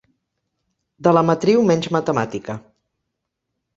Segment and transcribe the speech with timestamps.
[1.07, 2.57] De la matriu menys matemàtica.